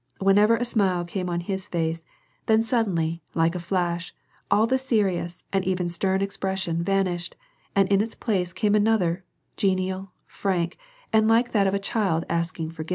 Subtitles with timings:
[0.17, 2.05] Whenever a smile came on his face,
[2.47, 4.15] then suddenly, like a flash,
[4.49, 7.35] all the serious and even stem expression vanished,
[7.75, 9.23] and in its place came another,
[9.57, 10.73] genial, frsuik,
[11.13, 12.89] and like that of a child asking for giveness.